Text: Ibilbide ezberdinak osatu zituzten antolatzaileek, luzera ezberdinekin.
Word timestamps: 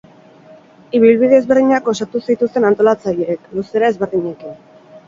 Ibilbide 0.99 1.35
ezberdinak 1.41 1.91
osatu 1.95 2.23
zituzten 2.31 2.67
antolatzaileek, 2.73 3.47
luzera 3.59 3.97
ezberdinekin. 3.97 4.63